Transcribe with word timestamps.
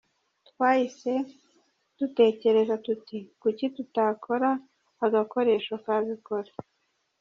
Twahise 0.47 1.13
dutekereza 1.99 2.73
tuti 2.85 3.17
kuki 3.41 3.65
tutakora 3.75 4.49
agakoresho 5.05 5.73
kabikora. 5.85 6.51